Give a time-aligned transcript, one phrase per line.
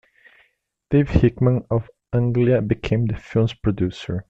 [0.89, 4.19] David Hickman, of Anglia, became the film's producer.